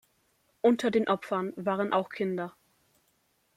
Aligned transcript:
Unter 0.61 0.89
den 0.89 1.07
Opfern 1.07 1.53
waren 1.57 1.93
auch 1.93 2.09
Kinder. 2.09 2.55